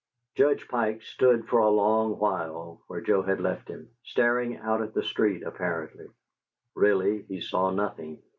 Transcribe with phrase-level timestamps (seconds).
[0.33, 4.95] Judge Pike stood for a long while where Joe had left him, staring out at
[4.95, 6.07] the street, apparently.
[6.73, 8.17] Really he saw nothing.